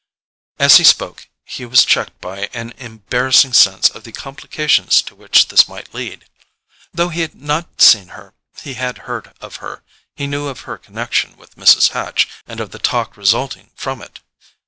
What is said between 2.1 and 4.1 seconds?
by an embarrassing sense of